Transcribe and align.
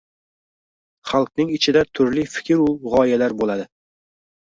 Xalqning 1.09 1.51
ichida 1.57 1.83
turli 1.97 2.23
fikr-u 2.37 2.65
g‘oyalar 2.95 3.37
bo‘ladi. 3.43 3.67